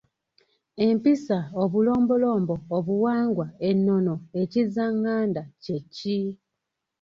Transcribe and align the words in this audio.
Empisa, 0.85 1.39
obulombolombo, 1.63 2.55
obuwangwa, 2.77 3.47
ennono, 3.69 4.15
ekizzaŋŋanda 4.41 5.43
kye 5.63 5.77
ki? 5.95 6.19